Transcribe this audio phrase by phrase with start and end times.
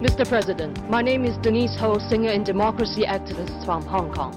[0.00, 0.26] Mr.
[0.26, 4.32] President, my name is Denise Ho, singer and democracy activist from Hong Kong.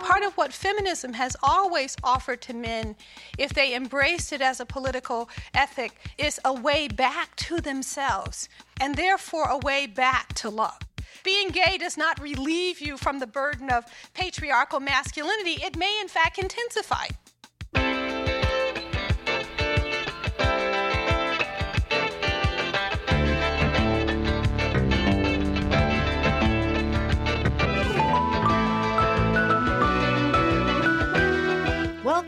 [0.00, 2.96] Part of what feminism has always offered to men,
[3.36, 8.48] if they embraced it as a political ethic, is a way back to themselves,
[8.80, 10.78] and therefore a way back to love.
[11.22, 16.08] Being gay does not relieve you from the burden of patriarchal masculinity, it may in
[16.08, 17.08] fact intensify.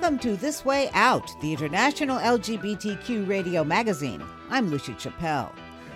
[0.07, 4.23] Welcome to This Way Out, the international LGBTQ radio magazine.
[4.51, 5.53] I'm Lucia Chappelle.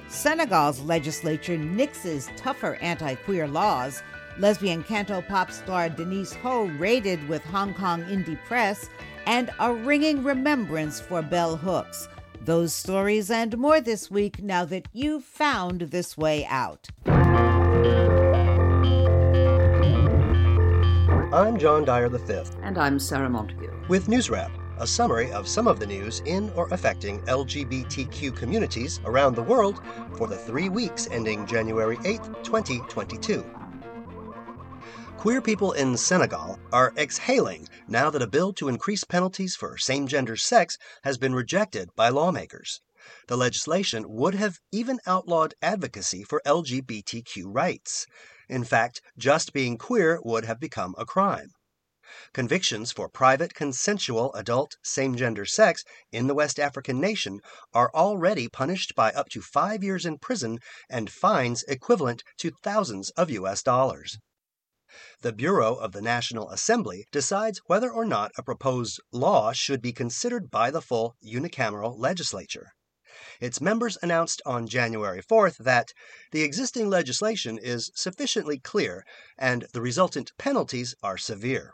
[0.09, 4.03] Senegal's legislature nixes tougher anti queer laws.
[4.37, 8.91] Lesbian canto pop star Denise Ho raided with Hong Kong indie press,
[9.27, 12.09] and a ringing remembrance for Bell Hooks.
[12.45, 16.89] Those stories and more this week now that you've found this way out.
[21.33, 22.43] I'm John Dyer V.
[22.61, 23.71] And I'm Sarah Montague.
[23.87, 28.99] With News Wrap, a summary of some of the news in or affecting LGBTQ communities
[29.05, 29.81] around the world
[30.17, 33.49] for the three weeks ending January 8, 2022.
[35.19, 40.09] Queer people in Senegal are exhaling now that a bill to increase penalties for same
[40.09, 42.81] gender sex has been rejected by lawmakers.
[43.29, 48.09] The legislation would have even outlawed advocacy for LGBTQ rights.
[48.51, 51.53] In fact, just being queer would have become a crime.
[52.33, 57.39] Convictions for private, consensual, adult, same gender sex in the West African nation
[57.73, 63.11] are already punished by up to five years in prison and fines equivalent to thousands
[63.11, 63.63] of U.S.
[63.63, 64.19] dollars.
[65.21, 69.93] The Bureau of the National Assembly decides whether or not a proposed law should be
[69.93, 72.73] considered by the full unicameral legislature.
[73.41, 75.95] Its members announced on January 4th that
[76.31, 79.05] the existing legislation is sufficiently clear
[79.39, 81.73] and the resultant penalties are severe.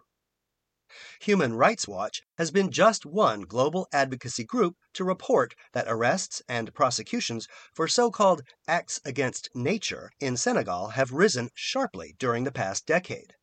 [1.20, 6.72] Human Rights Watch has been just one global advocacy group to report that arrests and
[6.72, 12.86] prosecutions for so called acts against nature in Senegal have risen sharply during the past
[12.86, 13.34] decade.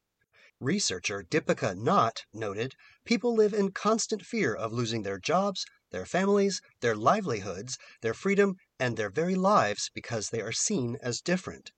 [0.61, 6.61] Researcher Dipika Nath noted people live in constant fear of losing their jobs, their families,
[6.81, 11.71] their livelihoods, their freedom, and their very lives because they are seen as different.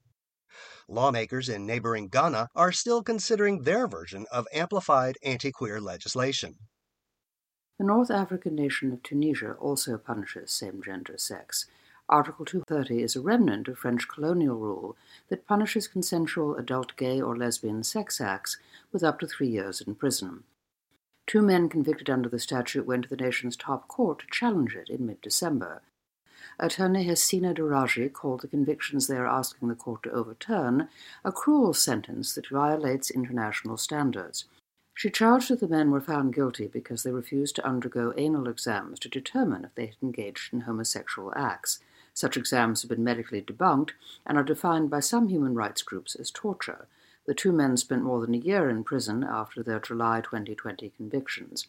[0.88, 6.56] Lawmakers in neighboring Ghana are still considering their version of amplified anti queer legislation.
[7.78, 11.66] The North African nation of Tunisia also punishes same gender sex.
[12.08, 14.96] Article 230 is a remnant of French colonial rule
[15.28, 18.58] that punishes consensual adult gay or lesbian sex acts
[18.92, 20.44] with up to three years in prison.
[21.26, 24.88] Two men convicted under the statute went to the nation's top court to challenge it
[24.88, 25.82] in mid December.
[26.58, 30.88] Attorney Hesina Daraji called the convictions they are asking the court to overturn
[31.24, 34.44] a cruel sentence that violates international standards.
[34.94, 38.98] She charged that the men were found guilty because they refused to undergo anal exams
[39.00, 41.80] to determine if they had engaged in homosexual acts.
[42.14, 43.90] Such exams have been medically debunked
[44.24, 46.88] and are defined by some human rights groups as torture.
[47.26, 51.66] The two men spent more than a year in prison after their July 2020 convictions.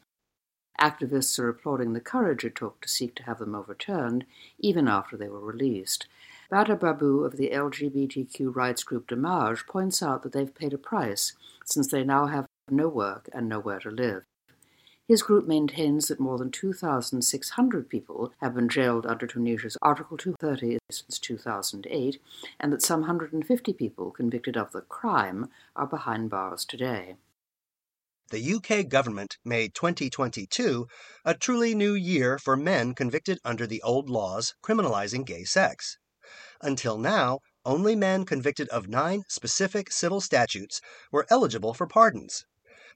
[0.80, 4.26] Activists are applauding the courage it took to seek to have them overturned,
[4.60, 6.08] even after they were released.
[6.52, 11.34] Badr Babu of the LGBTQ rights group Damj points out that they've paid a price,
[11.66, 14.24] since they now have no work and nowhere to live.
[15.08, 20.80] His group maintains that more than 2,600 people have been jailed under Tunisia's Article 230
[20.92, 22.22] since 2008,
[22.60, 27.16] and that some 150 people convicted of the crime are behind bars today
[28.30, 30.86] the UK government made 2022
[31.24, 35.98] a truly new year for men convicted under the old laws criminalizing gay sex.
[36.62, 42.46] Until now, only men convicted of nine specific civil statutes were eligible for pardons.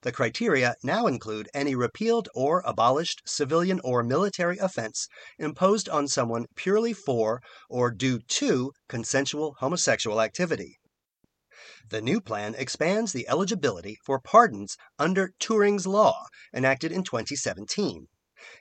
[0.04, 6.48] The criteria now include any repealed or abolished civilian or military offense imposed on someone
[6.56, 10.80] purely for or due to consensual homosexual activity.
[11.88, 18.08] The new plan expands the eligibility for pardons under Turing's Law, enacted in 2017.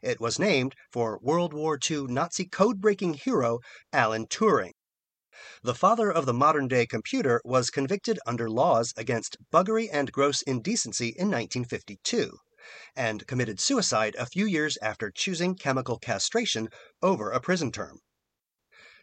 [0.03, 3.61] It was named for World War II Nazi code breaking hero
[3.94, 4.73] Alan Turing.
[5.62, 10.42] The father of the modern day computer was convicted under laws against buggery and gross
[10.42, 12.38] indecency in 1952
[12.94, 16.69] and committed suicide a few years after choosing chemical castration
[17.02, 18.00] over a prison term.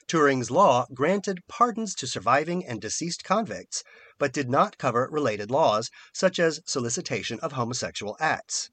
[0.07, 3.83] Turing's law granted pardons to surviving and deceased convicts,
[4.17, 8.69] but did not cover related laws, such as solicitation of homosexual acts.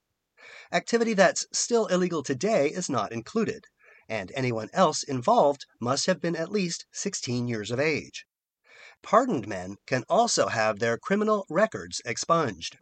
[0.70, 3.66] Activity that's still illegal today is not included,
[4.08, 8.26] and anyone else involved must have been at least 16 years of age.
[9.02, 12.78] Pardoned men can also have their criminal records expunged.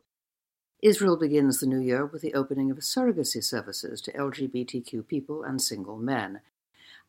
[0.82, 5.62] Israel begins the new year with the opening of surrogacy services to LGBTQ people and
[5.62, 6.40] single men.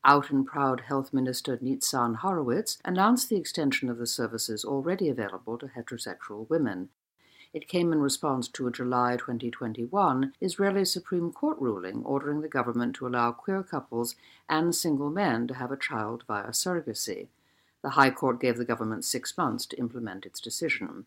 [0.06, 5.58] Out and proud Health Minister Nitzan Horowitz announced the extension of the services already available
[5.58, 6.90] to heterosexual women.
[7.54, 12.96] It came in response to a July 2021 Israeli Supreme Court ruling ordering the government
[12.96, 14.16] to allow queer couples
[14.50, 17.28] and single men to have a child via surrogacy.
[17.84, 21.06] The High Court gave the government six months to implement its decision.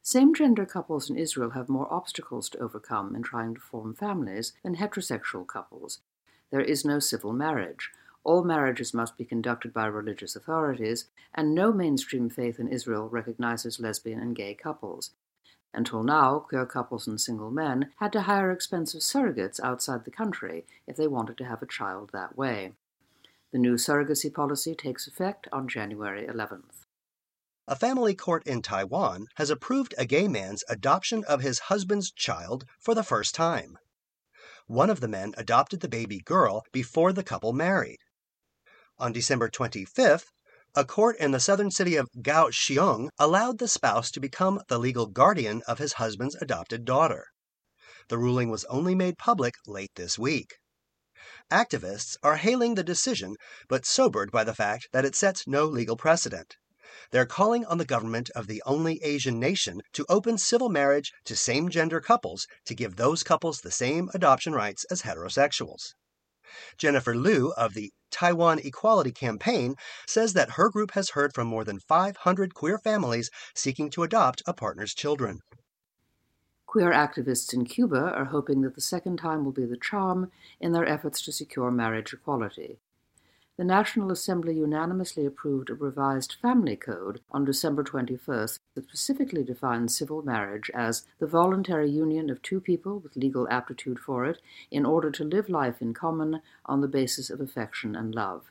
[0.00, 4.54] Same gender couples in Israel have more obstacles to overcome in trying to form families
[4.62, 6.00] than heterosexual couples.
[6.50, 7.90] There is no civil marriage.
[8.24, 13.78] All marriages must be conducted by religious authorities, and no mainstream faith in Israel recognizes
[13.78, 15.10] lesbian and gay couples.
[15.74, 20.66] Until now, queer couples and single men had to hire expensive surrogates outside the country
[20.86, 22.72] if they wanted to have a child that way.
[23.52, 26.86] The new surrogacy policy takes effect on January 11th.
[27.66, 32.64] A family court in Taiwan has approved a gay man's adoption of his husband's child
[32.78, 33.78] for the first time.
[34.66, 37.98] One of the men adopted the baby girl before the couple married.
[38.98, 40.32] On December 25th,
[40.74, 45.06] a court in the southern city of Kaohsiung allowed the spouse to become the legal
[45.06, 47.26] guardian of his husband's adopted daughter.
[48.08, 50.58] The ruling was only made public late this week.
[51.50, 53.36] Activists are hailing the decision,
[53.68, 56.56] but sobered by the fact that it sets no legal precedent.
[57.10, 61.36] They're calling on the government of the only Asian nation to open civil marriage to
[61.36, 65.94] same gender couples to give those couples the same adoption rights as heterosexuals.
[66.76, 69.74] Jennifer Lu of the Taiwan Equality Campaign
[70.06, 74.42] says that her group has heard from more than 500 queer families seeking to adopt
[74.46, 75.40] a partner's children.
[76.66, 80.30] Queer activists in Cuba are hoping that the second time will be the charm
[80.60, 82.78] in their efforts to secure marriage equality
[83.58, 89.96] the National Assembly unanimously approved a revised family code on December 21st that specifically defines
[89.96, 94.40] civil marriage as the voluntary union of two people with legal aptitude for it
[94.70, 98.44] in order to live life in common on the basis of affection and love.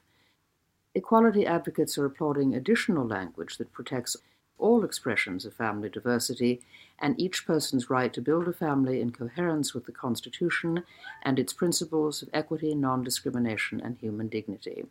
[0.93, 4.17] Equality advocates are applauding additional language that protects
[4.57, 6.59] all expressions of family diversity
[6.99, 10.83] and each person's right to build a family in coherence with the Constitution
[11.23, 14.83] and its principles of equity, non discrimination, and human dignity.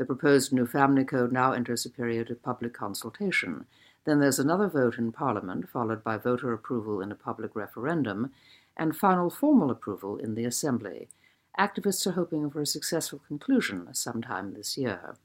[0.00, 3.66] The proposed new family code now enters a period of public consultation.
[4.06, 8.32] Then there's another vote in Parliament, followed by voter approval in a public referendum,
[8.78, 11.10] and final formal approval in the Assembly.
[11.58, 15.16] Activists are hoping for a successful conclusion sometime this year.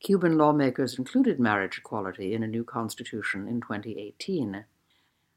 [0.00, 4.64] Cuban lawmakers included marriage equality in a new constitution in 2018.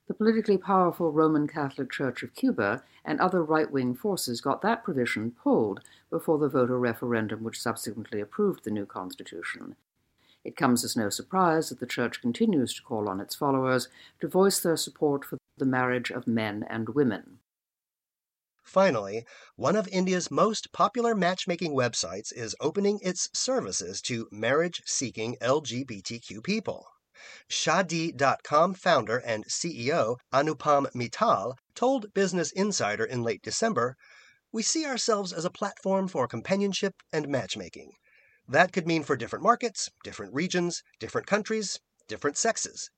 [0.07, 4.83] The politically powerful Roman Catholic Church of Cuba and other right wing forces got that
[4.83, 5.81] provision pulled
[6.11, 9.75] before the voter referendum which subsequently approved the new constitution.
[10.43, 13.87] It comes as no surprise that the Church continues to call on its followers
[14.21, 17.39] to voice their support for the marriage of men and women.
[18.63, 19.25] Finally,
[19.55, 26.43] one of India's most popular matchmaking websites is opening its services to marriage seeking LGBTQ
[26.43, 26.87] people.
[27.49, 33.95] Shaadi.com founder and CEO Anupam Mittal told Business Insider in late December
[34.51, 37.93] We see ourselves as a platform for companionship and matchmaking.
[38.47, 42.89] That could mean for different markets, different regions, different countries, different sexes.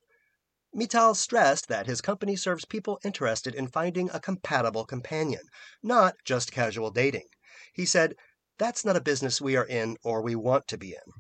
[0.75, 5.48] Mittal stressed that his company serves people interested in finding a compatible companion,
[5.82, 7.30] not just casual dating.
[7.72, 8.15] He said,
[8.58, 11.13] That's not a business we are in or we want to be in.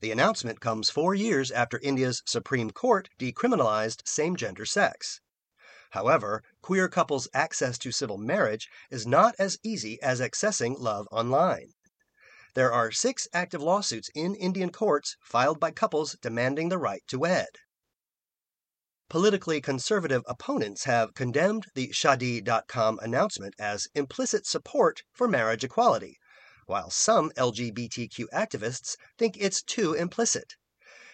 [0.00, 5.20] The announcement comes four years after India's Supreme Court decriminalized same gender sex.
[5.90, 11.72] However, queer couples' access to civil marriage is not as easy as accessing love online.
[12.54, 17.18] There are six active lawsuits in Indian courts filed by couples demanding the right to
[17.18, 17.48] wed.
[19.08, 26.19] Politically conservative opponents have condemned the Shaadi.com announcement as implicit support for marriage equality,
[26.70, 30.54] while some LGBTQ activists think it's too implicit.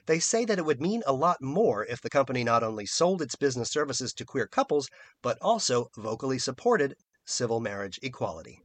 [0.04, 3.22] They say that it would mean a lot more if the company not only sold
[3.22, 4.90] its business services to queer couples,
[5.22, 6.94] but also vocally supported
[7.25, 8.60] civil marriage equality.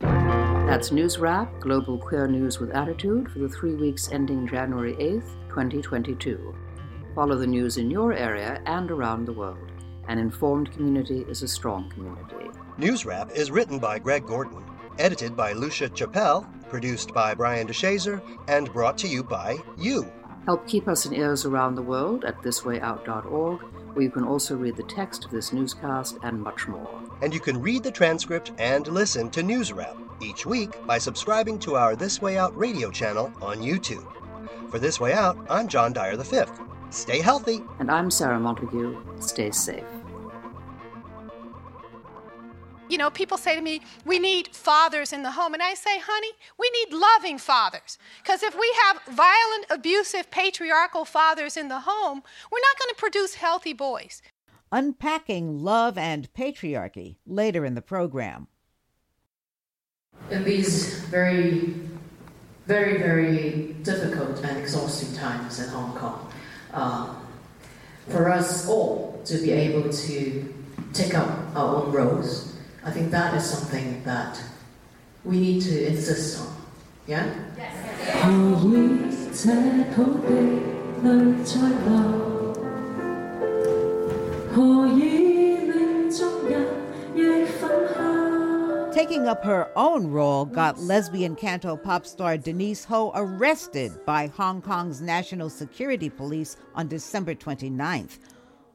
[0.00, 5.48] That's News Wrap, Global Queer News with Attitude, for the three weeks ending January 8th,
[5.48, 6.54] 2022.
[7.14, 9.70] Follow the news in your area and around the world.
[10.08, 12.50] An informed community is a strong community.
[12.76, 14.62] News Wrap is written by Greg Gordon
[14.98, 20.10] edited by Lucia Chappelle, produced by Brian DeShazer, and brought to you by you.
[20.44, 23.60] Help keep us in ears around the world at thiswayout.org,
[23.94, 27.00] where you can also read the text of this newscast and much more.
[27.22, 31.58] And you can read the transcript and listen to News Wrap each week by subscribing
[31.60, 34.06] to our This Way Out radio channel on YouTube.
[34.70, 36.42] For This Way Out, I'm John Dyer V.
[36.90, 37.62] Stay healthy.
[37.78, 38.96] And I'm Sarah Montague.
[39.20, 39.84] Stay safe.
[42.94, 45.52] You know, people say to me, we need fathers in the home.
[45.52, 47.98] And I say, honey, we need loving fathers.
[48.22, 52.22] Because if we have violent, abusive, patriarchal fathers in the home,
[52.52, 54.22] we're not going to produce healthy boys.
[54.70, 58.46] Unpacking love and patriarchy later in the program.
[60.30, 61.74] In these very,
[62.68, 66.32] very, very difficult and exhausting times in Hong Kong,
[66.72, 67.12] uh,
[68.08, 70.54] for us all to be able to
[70.92, 72.53] take up our own roles
[72.84, 74.42] I think that is something that
[75.24, 76.54] we need to insist on.
[77.06, 77.32] Yeah?
[88.92, 94.60] Taking up her own role got lesbian canto pop star Denise Ho arrested by Hong
[94.60, 98.18] Kong's National Security Police on December 29th.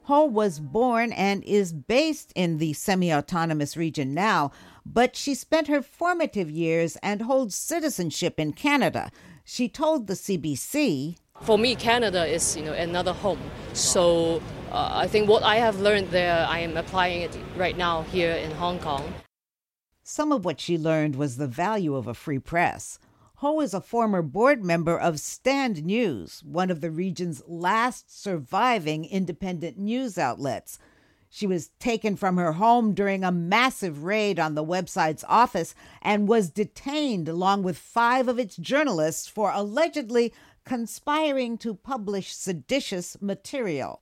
[0.09, 4.49] Ho was born and is based in the semi autonomous region now,
[4.83, 9.11] but she spent her formative years and holds citizenship in Canada.
[9.45, 13.39] She told the CBC For me, Canada is you know, another home.
[13.73, 18.01] So uh, I think what I have learned there, I am applying it right now
[18.01, 19.13] here in Hong Kong.
[20.01, 22.97] Some of what she learned was the value of a free press.
[23.39, 29.05] Ho is a former board member of Stand News, one of the region's last surviving
[29.05, 30.77] independent news outlets.
[31.29, 36.27] She was taken from her home during a massive raid on the website's office and
[36.27, 40.33] was detained along with five of its journalists for allegedly
[40.65, 44.01] conspiring to publish seditious material.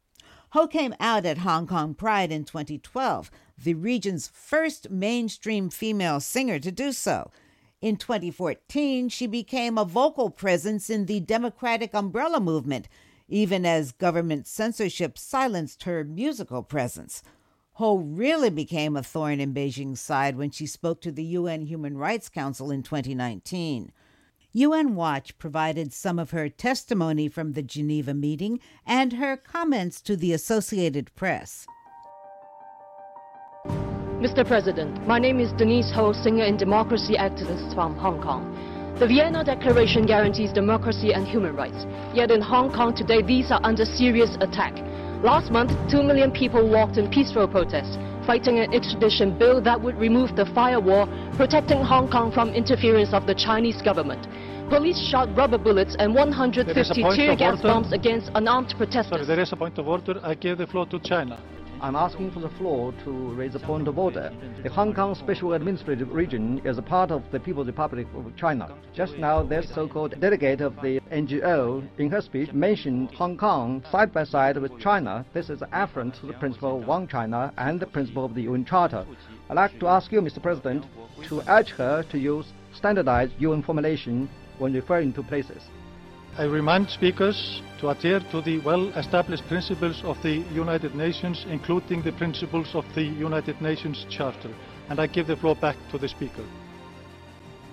[0.53, 3.29] Ho came out at Hong Kong Pride in 2012,
[3.63, 7.29] the region's first mainstream female singer to do so.
[7.79, 12.87] In 2014, she became a vocal presence in the Democratic umbrella movement,
[13.27, 17.21] even as government censorship silenced her musical presence.
[17.73, 21.95] Ho really became a thorn in Beijing's side when she spoke to the UN Human
[21.97, 23.91] Rights Council in 2019.
[24.53, 30.17] UN Watch provided some of her testimony from the Geneva meeting and her comments to
[30.17, 31.67] the Associated Press.
[34.17, 34.43] Mr.
[34.43, 38.49] President, my name is Denise Ho, singer and democracy activist from Hong Kong.
[38.97, 41.85] The Vienna Declaration guarantees democracy and human rights.
[42.15, 44.73] Yet in Hong Kong today, these are under serious attack.
[45.21, 49.95] Last month, two million people walked in peaceful protest, fighting an extradition bill that would
[49.97, 51.05] remove the firewall
[51.37, 54.25] protecting Hong Kong from interference of the Chinese government.
[54.71, 59.11] Police shot rubber bullets and 150 tear gas bombs against unarmed protesters.
[59.11, 60.19] Sorry, there is a point of order.
[60.23, 61.39] I give the floor to China.
[61.79, 64.33] I'm asking for the floor to raise a point of order.
[64.63, 68.75] The Hong Kong Special Administrative Region is a part of the People's Republic of China.
[68.93, 74.11] Just now, this so-called delegate of the NGO, in her speech, mentioned Hong Kong side
[74.11, 75.23] by side with China.
[75.33, 78.65] This is affront to the principle of one China and the principle of the UN
[78.65, 79.05] Charter.
[79.49, 80.41] I'd like to ask you, Mr.
[80.41, 80.83] President,
[81.25, 85.61] to urge her to use standardized UN formulation when referring to places.
[86.39, 92.11] I remind speakers to adhere to the well-established principles of the United Nations, including the
[92.11, 94.53] principles of the United Nations Charter.
[94.87, 96.45] And I give the floor back to the speaker.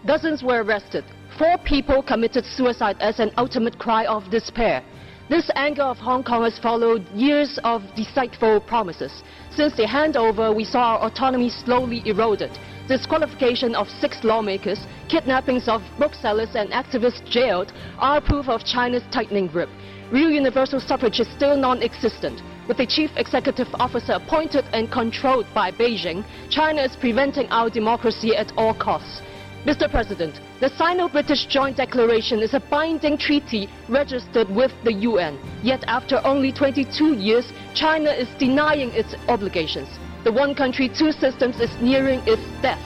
[0.06, 1.04] Dozens were arrested.
[1.38, 4.83] Four people committed suicide as an ultimate cry of despair.
[5.28, 9.23] This anger of Hong Kong has followed years of deceitful promises.
[9.54, 12.50] Since the handover, we saw our autonomy slowly eroded
[12.88, 19.46] disqualification of six lawmakers, kidnappings of booksellers and activists jailed are proof of China's tightening
[19.46, 19.68] grip.
[20.12, 22.42] Real universal suffrage is still non-existent.
[22.68, 28.36] With the chief executive officer appointed and controlled by Beijing, China is preventing our democracy
[28.36, 29.22] at all costs.
[29.64, 29.90] Mr.
[29.90, 35.38] President, the Sino-British Joint Declaration is a binding treaty registered with the UN.
[35.62, 39.88] Yet after only 22 years, China is denying its obligations.
[40.25, 42.81] The one country, two systems is nearing its death.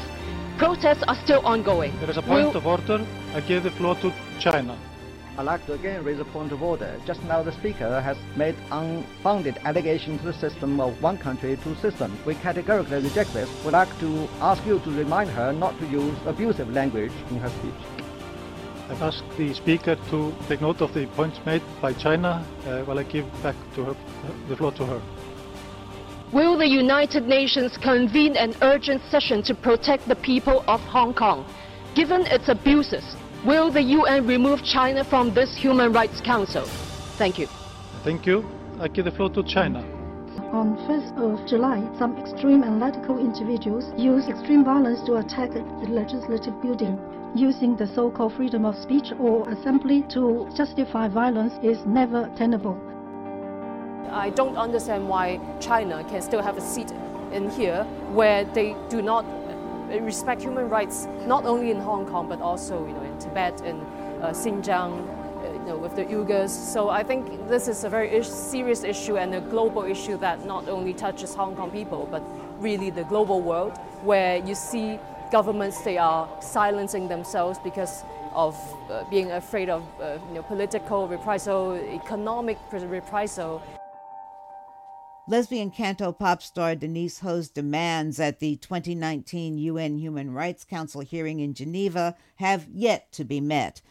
[0.58, 1.96] Protests are still ongoing.
[2.00, 2.56] There is a point we'll...
[2.56, 3.06] of order.
[3.32, 4.76] I give the floor to China.
[5.38, 7.00] I'd like to again raise a point of order.
[7.06, 11.76] Just now the Speaker has made unfounded allegations to the system of one country, two
[11.76, 12.18] systems.
[12.26, 13.48] We categorically reject this.
[13.64, 17.50] We'd like to ask you to remind her not to use abusive language in her
[17.50, 17.72] speech.
[18.90, 22.98] I ask the Speaker to take note of the points made by China uh, while
[22.98, 23.96] I give back to her,
[24.48, 25.00] the floor to her.
[26.30, 31.46] Will the United Nations convene an urgent session to protect the people of Hong Kong?
[31.94, 33.16] Given its abuses,
[33.46, 36.64] will the UN remove China from this Human Rights Council?
[37.16, 37.46] Thank you.
[38.04, 38.44] Thank you.
[38.78, 39.80] I give the floor to China.
[40.52, 45.62] On 1st of July, some extreme and radical individuals used extreme violence to attack the
[45.88, 46.98] legislative building.
[47.34, 52.78] Using the so-called freedom of speech or assembly to justify violence is never tenable.
[54.10, 56.92] I don't understand why China can still have a seat
[57.32, 59.24] in here where they do not
[59.88, 63.80] respect human rights, not only in Hong Kong but also you know, in Tibet and
[64.22, 66.50] uh, Xinjiang, uh, you know, with the Uyghurs.
[66.50, 70.68] So I think this is a very serious issue and a global issue that not
[70.68, 72.22] only touches Hong Kong people but
[72.60, 74.98] really the global world, where you see
[75.30, 78.56] governments they are silencing themselves because of
[78.90, 83.62] uh, being afraid of uh, you know, political reprisal, economic reprisal.
[85.28, 91.40] Lesbian canto pop star Denise Ho's demands at the 2019 UN Human Rights Council hearing
[91.40, 93.82] in Geneva have yet to be met.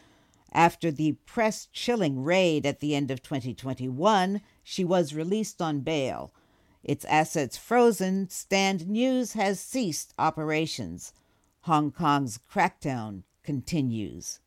[0.52, 6.34] After the press chilling raid at the end of 2021, she was released on bail.
[6.82, 11.12] Its assets frozen, Stand News has ceased operations.
[11.60, 14.40] Hong Kong's crackdown continues.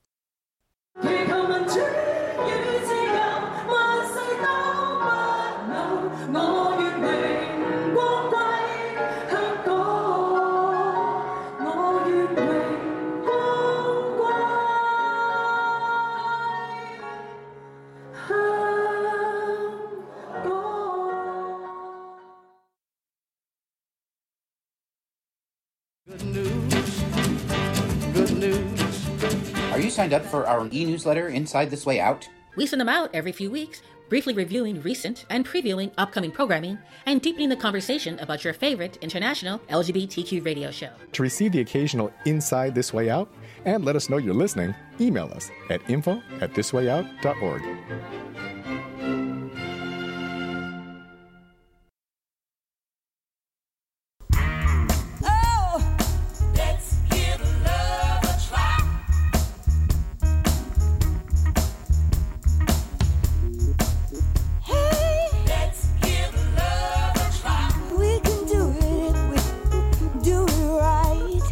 [29.91, 32.27] Signed up for our e newsletter, Inside This Way Out?
[32.55, 37.21] We send them out every few weeks, briefly reviewing recent and previewing upcoming programming and
[37.21, 40.89] deepening the conversation about your favorite international LGBTQ radio show.
[41.13, 43.29] To receive the occasional Inside This Way Out
[43.65, 47.62] and let us know you're listening, email us at info at thiswayout.org.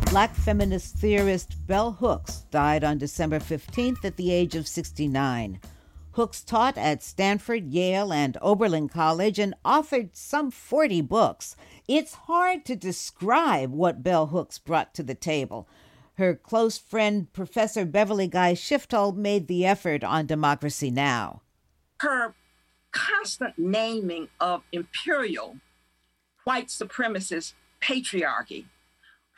[0.10, 5.60] black feminist theorist Bell Hooks died on December 15th at the age of 69.
[6.14, 11.56] Hooks taught at Stanford, Yale, and Oberlin College and authored some 40 books.
[11.88, 15.68] It's hard to describe what Bell Hooks brought to the table.
[16.16, 21.44] Her close friend, Professor Beverly Guy Sheftall, made the effort on Democracy Now!
[22.00, 22.34] Her
[22.92, 25.58] constant naming of imperial
[26.46, 28.66] white supremacist patriarchy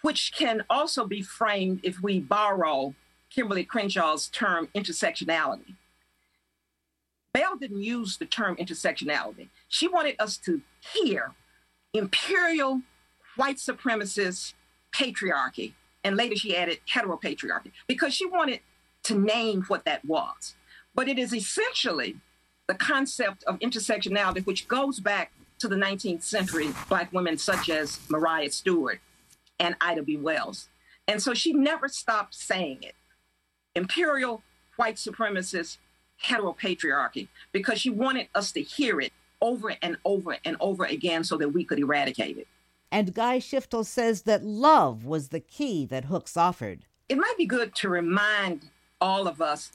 [0.02, 2.96] which can also be framed if we borrow
[3.36, 5.76] Kimberlé Crenshaw's term intersectionality.
[7.34, 9.48] Bell didn't use the term intersectionality.
[9.70, 10.62] She wanted us to
[10.94, 11.32] hear
[11.94, 12.82] imperial
[13.38, 14.54] white supremacist
[14.94, 18.60] patriarchy, and later she added heteropatriarchy, because she wanted
[19.04, 20.56] to name what that was.
[20.94, 22.18] But it is essentially
[22.68, 28.00] the concept of intersectionality, which goes back to the 19th century, Black women such as
[28.10, 29.00] Maria Stewart
[29.62, 30.18] and Ida B.
[30.18, 30.68] Wells.
[31.08, 32.96] And so she never stopped saying it.
[33.76, 34.44] Imperial
[34.76, 35.78] white supremacist
[36.26, 41.38] heteropatriarchy, because she wanted us to hear it over and over and over again so
[41.38, 42.48] that we could eradicate it.
[42.92, 46.86] And Guy Sheftall says that love was the key that Hooks offered.
[47.08, 48.70] It might be good to remind
[49.00, 49.72] all of us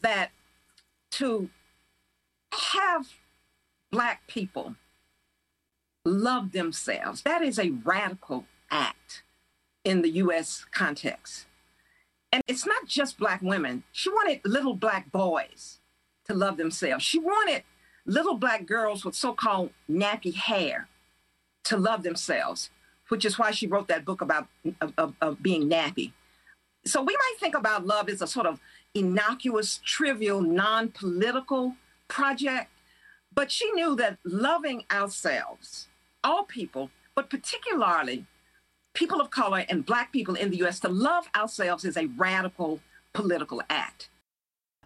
[0.00, 0.30] that
[1.12, 1.48] to
[2.52, 3.08] have
[3.90, 4.76] Black people
[6.04, 9.22] love themselves, that is a radical act
[9.84, 11.46] in the US context.
[12.32, 13.84] And it's not just Black women.
[13.92, 15.78] She wanted little Black boys
[16.26, 17.04] to love themselves.
[17.04, 17.62] She wanted
[18.04, 20.88] little Black girls with so called nappy hair
[21.64, 22.70] to love themselves,
[23.08, 24.48] which is why she wrote that book about
[24.80, 26.12] of, of, being nappy.
[26.84, 28.60] So we might think about love as a sort of
[28.94, 31.76] innocuous, trivial, non political
[32.08, 32.70] project,
[33.32, 35.88] but she knew that loving ourselves,
[36.22, 38.26] all people, but particularly
[38.94, 42.80] people of color and black people in the US to love ourselves is a radical
[43.12, 44.08] political act.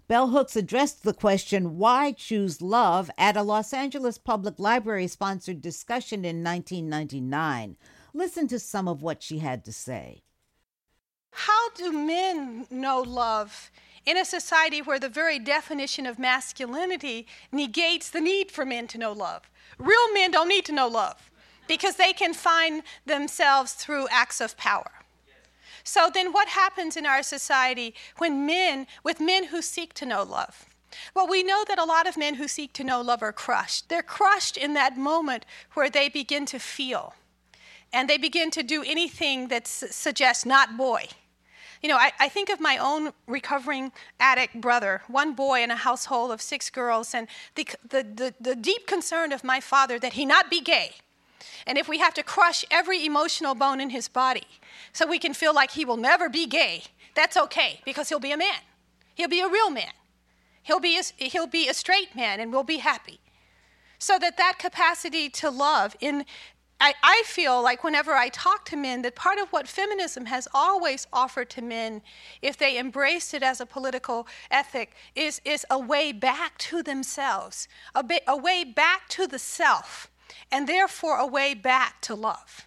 [0.09, 5.61] Bell Hooks addressed the question, why choose love, at a Los Angeles Public Library sponsored
[5.61, 7.77] discussion in 1999.
[8.15, 10.23] Listen to some of what she had to say.
[11.33, 13.71] How do men know love
[14.07, 18.99] in a society where the very definition of masculinity negates the need for men to
[18.99, 19.51] know love?
[19.79, 21.31] Real men don't need to know love
[21.69, 24.91] because they can find themselves through acts of power.
[25.85, 30.23] So then what happens in our society when men, with men who seek to know
[30.23, 30.67] love,
[31.15, 33.89] Well, we know that a lot of men who seek to know love are crushed.
[33.89, 37.15] They're crushed in that moment where they begin to feel
[37.93, 41.09] and they begin to do anything that s- suggests not boy.
[41.83, 45.77] You know, I, I, think of my own recovering addict brother, one boy in a
[45.77, 50.15] household of six girls, and the, the, the, the deep concern of my father that
[50.15, 50.97] he not be gay.
[51.67, 54.47] And if we have to crush every emotional bone in his body
[54.93, 58.33] so we can feel like he will never be gay, that's okay because he'll be
[58.33, 58.61] a man.
[59.15, 59.93] He'll be a real man.
[60.63, 63.21] He'll be a, he'll be a straight man and we'll be happy.
[63.99, 66.25] So that that capacity to love in
[66.81, 70.47] I, I feel like whenever I talk to men, that part of what feminism has
[70.55, 72.03] always offered to men,
[72.41, 77.67] if they embraced it as a political ethic, is, is a way back to themselves,
[77.97, 80.09] a, ba- a way back to the self,
[80.51, 82.67] and therefore a way back to love.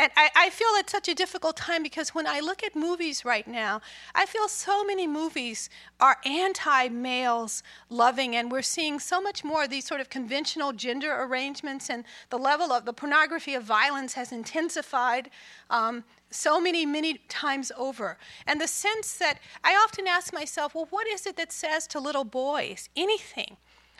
[0.00, 3.24] And I, I, feel it's such a difficult time because when I look at movies
[3.24, 3.80] right now,
[4.14, 9.64] I feel so many movies are anti males loving, and we're seeing so much more
[9.64, 14.14] of these sort of conventional gender arrangements, and the level of the pornography of violence
[14.14, 15.30] has intensified.
[15.68, 18.18] Um, so many, many times over.
[18.46, 21.98] And the sense that I often ask myself, well, what is it that says to
[21.98, 23.56] little boys anything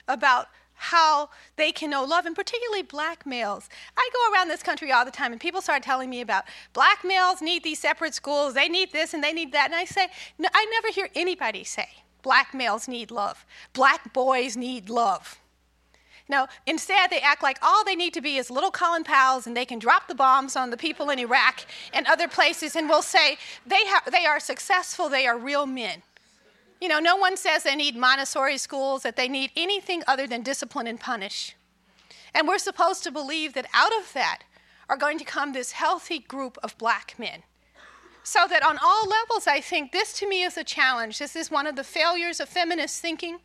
[0.06, 0.48] about
[0.78, 3.68] how they can know love, and particularly black males.
[3.96, 7.04] I go around this country all the time, and people start telling me about black
[7.04, 9.66] males need these separate schools, they need this and they need that.
[9.66, 11.88] And I say, no, I never hear anybody say
[12.22, 15.38] black males need love, black boys need love.
[16.30, 19.56] No, instead, they act like all they need to be is little Colin Powell's and
[19.56, 21.64] they can drop the bombs on the people in Iraq
[21.94, 26.02] and other places, and we'll say they, ha- they are successful, they are real men.
[26.80, 30.42] You know, no one says they need Montessori schools, that they need anything other than
[30.42, 31.56] discipline and punish.
[32.34, 34.42] And we're supposed to believe that out of that
[34.88, 37.42] are going to come this healthy group of black men.
[38.22, 41.18] So that on all levels, I think this to me is a challenge.
[41.18, 43.38] This is one of the failures of feminist thinking.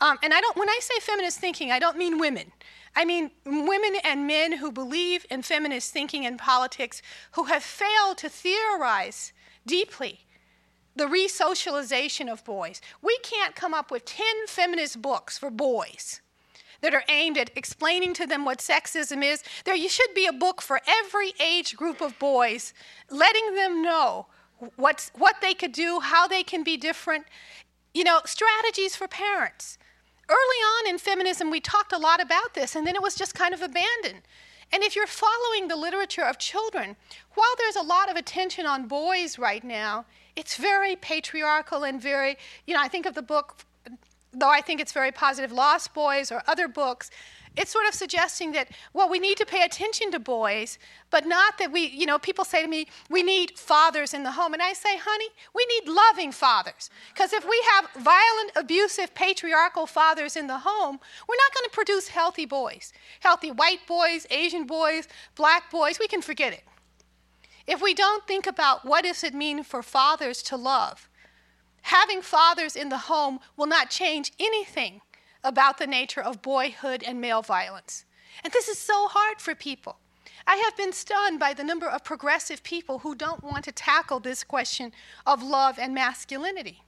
[0.00, 2.52] Um, and I don't, when I say feminist thinking, I don't mean women.
[2.94, 7.02] I mean women and men who believe in feminist thinking and politics
[7.32, 9.32] who have failed to theorize
[9.66, 10.25] deeply
[10.96, 12.80] the resocialization of boys.
[13.02, 16.20] We can't come up with 10 feminist books for boys
[16.80, 19.42] that are aimed at explaining to them what sexism is.
[19.64, 22.72] There should be a book for every age group of boys,
[23.10, 24.26] letting them know
[24.76, 27.26] what's, what they could do, how they can be different.
[27.94, 29.78] You know, strategies for parents.
[30.28, 33.34] Early on in feminism, we talked a lot about this, and then it was just
[33.34, 34.22] kind of abandoned.
[34.72, 36.96] And if you're following the literature of children,
[37.34, 40.04] while there's a lot of attention on boys right now,
[40.36, 43.56] it's very patriarchal and very, you know, I think of the book,
[44.32, 47.10] though I think it's very positive, Lost Boys or other books,
[47.56, 50.78] it's sort of suggesting that, well, we need to pay attention to boys,
[51.10, 54.32] but not that we, you know, people say to me, we need fathers in the
[54.32, 54.52] home.
[54.52, 56.90] And I say, honey, we need loving fathers.
[57.14, 61.70] Because if we have violent, abusive, patriarchal fathers in the home, we're not going to
[61.72, 62.92] produce healthy boys.
[63.20, 66.64] Healthy white boys, Asian boys, black boys, we can forget it.
[67.66, 71.08] If we don't think about what does it mean for fathers to love,
[71.82, 75.00] having fathers in the home will not change anything
[75.42, 78.04] about the nature of boyhood and male violence.
[78.44, 79.98] And this is so hard for people.
[80.46, 84.20] I have been stunned by the number of progressive people who don't want to tackle
[84.20, 84.92] this question
[85.26, 86.82] of love and masculinity.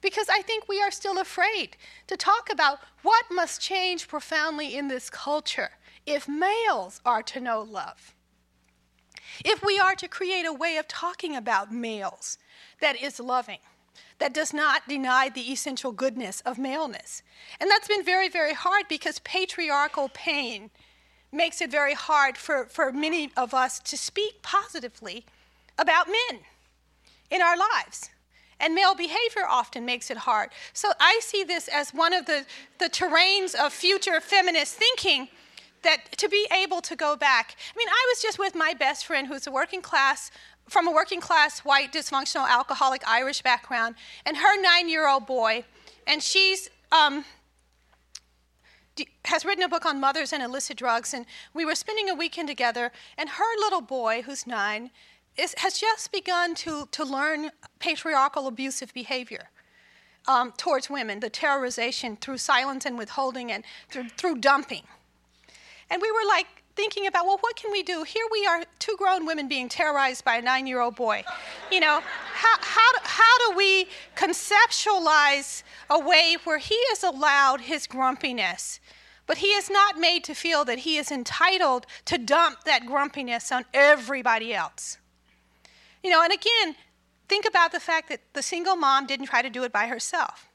[0.00, 1.76] Because I think we are still afraid
[2.06, 5.70] to talk about what must change profoundly in this culture
[6.06, 8.15] if males are to know love.
[9.44, 12.38] If we are to create a way of talking about males
[12.80, 13.58] that is loving,
[14.18, 17.22] that does not deny the essential goodness of maleness.
[17.60, 20.70] And that's been very, very hard because patriarchal pain
[21.32, 25.24] makes it very hard for, for many of us to speak positively
[25.78, 26.40] about men
[27.30, 28.10] in our lives.
[28.58, 30.50] And male behavior often makes it hard.
[30.72, 32.46] So I see this as one of the,
[32.78, 35.28] the terrains of future feminist thinking
[35.86, 37.56] that to be able to go back.
[37.74, 40.30] I mean, I was just with my best friend who's a working class
[40.68, 43.94] from a working class, white, dysfunctional, alcoholic Irish background,
[44.26, 45.64] and her nine year old boy.
[46.06, 47.24] And she's um,
[49.26, 51.12] has written a book on mothers and illicit drugs.
[51.14, 54.90] And we were spending a weekend together, and her little boy, who's nine,
[55.36, 59.50] is, has just begun to, to learn patriarchal abusive behavior.
[60.28, 64.82] Um, towards women, the terrorization through silence and withholding and through, through dumping.
[65.90, 66.46] And we were like,
[66.76, 68.04] thinking about, well, what can we do?
[68.04, 71.24] Here we are, two grown women being terrorized by a nine year old boy.
[71.72, 72.00] You know,
[72.34, 78.78] how, how, how do we conceptualize a way where he is allowed his grumpiness,
[79.26, 83.50] but he is not made to feel that he is entitled to dump that grumpiness
[83.50, 84.98] on everybody else?
[86.04, 86.76] You know, and again,
[87.28, 90.45] think about the fact that the single mom didn't try to do it by herself.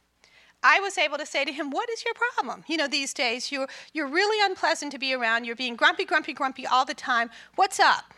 [0.63, 2.63] I was able to say to him, "What is your problem?
[2.67, 5.45] You know, these days you're you're really unpleasant to be around.
[5.45, 7.29] You're being grumpy, grumpy, grumpy all the time.
[7.55, 8.13] What's up?"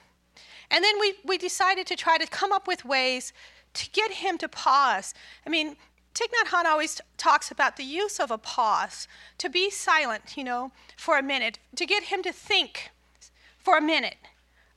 [0.69, 3.33] And then we we decided to try to come up with ways
[3.73, 5.13] to get him to pause.
[5.45, 5.77] I mean,
[6.13, 9.07] Thich Nhat Hanh always talks about the use of a pause,
[9.39, 12.91] to be silent, you know, for a minute, to get him to think
[13.57, 14.17] for a minute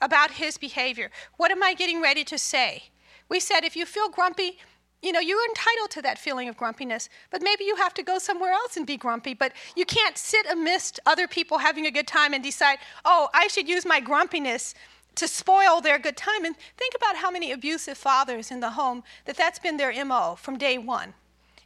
[0.01, 1.11] about his behavior.
[1.37, 2.85] What am I getting ready to say?
[3.29, 4.59] We said if you feel grumpy,
[5.07, 8.19] you know, you're entitled to that feeling of grumpiness, but maybe you have to go
[8.19, 9.35] somewhere else and be grumpy.
[9.35, 13.47] But you can't sit amidst other people having a good time and decide, oh, I
[13.47, 14.75] should use my grumpiness
[15.15, 16.45] to spoil their good time.
[16.45, 20.37] And think about how many abusive fathers in the home that that's been their MO
[20.37, 21.15] from day one.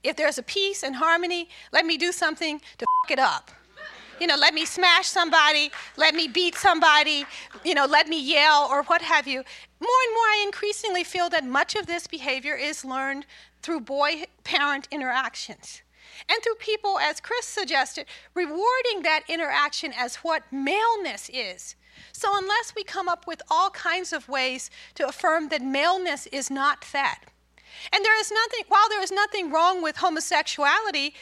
[0.02, 3.50] If there's a peace and harmony, let me do something to f it up.
[4.20, 7.24] You know, let me smash somebody, let me beat somebody,
[7.64, 9.38] you know, let me yell or what have you.
[9.38, 13.24] More and more, I increasingly feel that much of this behavior is learned
[13.62, 15.80] through boy parent interactions.
[16.28, 21.76] And through people, as Chris suggested, rewarding that interaction as what maleness is.
[22.12, 26.50] So, unless we come up with all kinds of ways to affirm that maleness is
[26.50, 27.24] not that,
[27.92, 31.14] and there is nothing, while there is nothing wrong with homosexuality,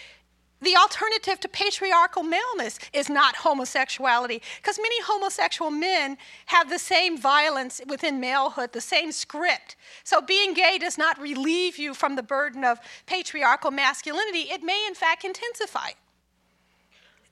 [0.60, 7.16] the alternative to patriarchal maleness is not homosexuality, because many homosexual men have the same
[7.16, 9.76] violence within malehood, the same script.
[10.04, 14.84] So being gay does not relieve you from the burden of patriarchal masculinity, it may
[14.86, 15.90] in fact intensify.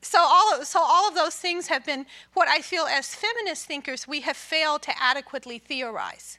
[0.03, 3.67] So all, of, so all of those things have been what I feel as feminist
[3.67, 6.39] thinkers we have failed to adequately theorize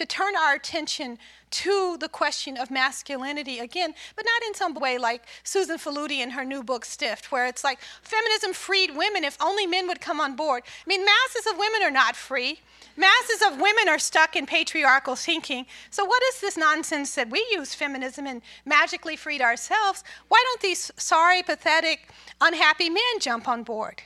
[0.00, 1.18] to turn our attention
[1.50, 6.30] to the question of masculinity again, but not in some way like Susan Faludi in
[6.30, 10.18] her new book, Stiffed, where it's like feminism freed women if only men would come
[10.18, 10.62] on board.
[10.64, 12.60] I mean, masses of women are not free.
[12.96, 15.66] Masses of women are stuck in patriarchal thinking.
[15.90, 20.02] So, what is this nonsense that we use feminism and magically freed ourselves?
[20.28, 22.08] Why don't these sorry, pathetic,
[22.40, 24.00] unhappy men jump on board?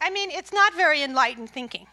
[0.00, 1.86] I mean, it's not very enlightened thinking.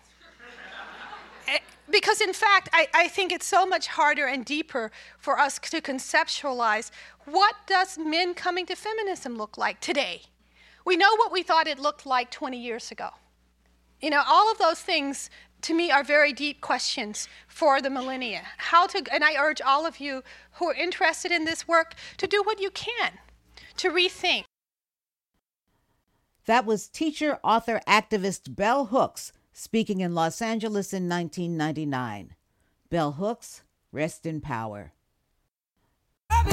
[1.89, 5.82] Because, in fact, I, I think it's so much harder and deeper for us to
[5.82, 6.89] conceptualize
[7.26, 10.24] what does men coming to feminism look like today?
[10.84, 13.10] We know what we thought it looked like 20 years ago.
[14.02, 15.30] You know, all of those things
[15.62, 18.43] to me are very deep questions for the millennia.
[18.58, 22.28] How to, and I urge all of you who are interested in this work to
[22.28, 23.13] do what you can
[23.78, 24.43] to rethink.
[26.45, 32.35] That was teacher, author, activist Bell Hooks speaking in Los Angeles in 1999.
[32.89, 33.61] Bell Hooks,
[33.93, 34.91] rest in power.
[36.29, 36.43] I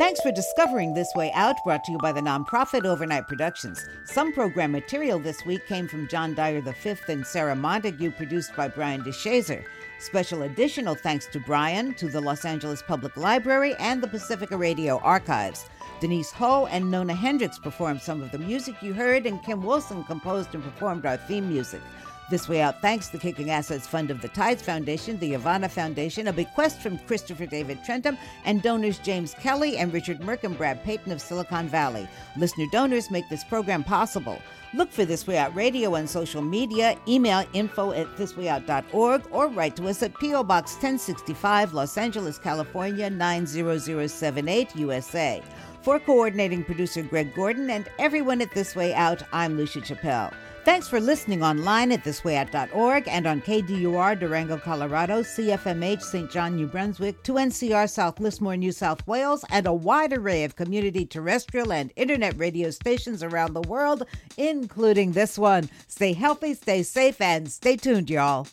[0.00, 3.86] Thanks for discovering This Way Out, brought to you by the nonprofit Overnight Productions.
[4.04, 8.68] Some program material this week came from John Dyer V and Sarah Montague, produced by
[8.68, 9.62] Brian DeShazer.
[9.98, 15.00] Special additional thanks to Brian, to the Los Angeles Public Library, and the Pacifica Radio
[15.00, 15.68] Archives.
[16.00, 20.02] Denise Ho and Nona Hendryx performed some of the music you heard, and Kim Wilson
[20.04, 21.82] composed and performed our theme music.
[22.30, 26.28] This Way Out thanks the Kicking Assets Fund of the Tides Foundation, the Ivana Foundation,
[26.28, 30.84] a bequest from Christopher David Trentum, and donors James Kelly and Richard Merck and Brad
[30.84, 32.08] Payton of Silicon Valley.
[32.36, 34.40] Listener donors make this program possible.
[34.74, 39.74] Look for This Way Out Radio on social media, email info at thiswayout.org, or write
[39.76, 40.44] to us at P.O.
[40.44, 45.42] Box 1065, Los Angeles, California 90078, USA.
[45.82, 50.32] For coordinating producer Greg Gordon and everyone at This Way Out, I'm Lucia Chappelle.
[50.70, 56.30] Thanks for listening online at thiswayout.org and on KDUR Durango, Colorado, CFMH St.
[56.30, 61.04] John, New Brunswick, 2NCR South Lismore, New South Wales, and a wide array of community
[61.04, 64.04] terrestrial and internet radio stations around the world,
[64.36, 65.68] including this one.
[65.88, 68.46] Stay healthy, stay safe, and stay tuned, y'all.